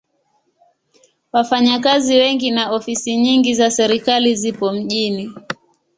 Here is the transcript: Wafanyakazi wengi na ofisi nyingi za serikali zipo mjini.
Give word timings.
Wafanyakazi 1.33 2.17
wengi 2.17 2.51
na 2.51 2.71
ofisi 2.71 3.17
nyingi 3.17 3.53
za 3.53 3.71
serikali 3.71 4.35
zipo 4.35 4.71
mjini. 4.73 5.33